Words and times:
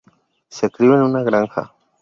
Se 0.49 0.67
crio 0.71 0.95
en 0.95 1.03
una 1.03 1.21
granja. 1.21 1.75